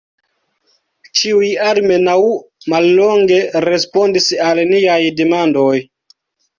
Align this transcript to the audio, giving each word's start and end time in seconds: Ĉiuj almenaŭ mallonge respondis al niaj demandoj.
Ĉiuj 1.19 1.49
almenaŭ 1.65 2.17
mallonge 2.75 3.41
respondis 3.69 4.33
al 4.51 4.67
niaj 4.75 5.01
demandoj. 5.23 5.73